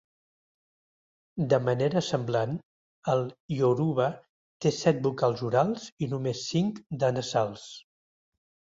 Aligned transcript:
De 1.53 1.59
manera 1.65 2.01
semblant, 2.07 2.57
el 3.15 3.23
ioruba 3.59 4.09
té 4.67 4.75
set 4.81 5.07
vocals 5.11 5.47
orals 5.53 5.89
i 6.09 6.13
només 6.17 6.45
cinc 6.51 6.85
de 7.05 7.17
nasals. 7.23 7.73